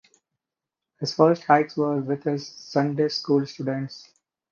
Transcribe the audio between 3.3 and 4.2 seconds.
students.